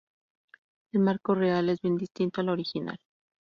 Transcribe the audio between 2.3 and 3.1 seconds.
al original.